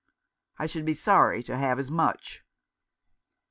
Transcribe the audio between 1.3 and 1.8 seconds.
to have